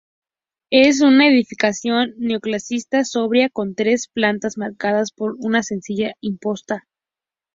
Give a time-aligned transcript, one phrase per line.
[0.71, 6.87] Es una edificación neoclásica sobria, con tres plantas marcadas por una sencilla imposta.